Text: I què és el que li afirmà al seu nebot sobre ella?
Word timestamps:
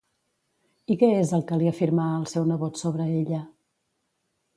I 0.93 0.95
què 1.01 1.09
és 1.17 1.33
el 1.37 1.43
que 1.51 1.59
li 1.63 1.69
afirmà 1.71 2.05
al 2.13 2.23
seu 2.31 2.47
nebot 2.53 2.81
sobre 2.85 3.07
ella? 3.19 3.43